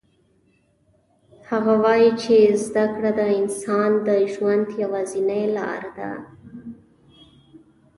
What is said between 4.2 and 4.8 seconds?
ژوند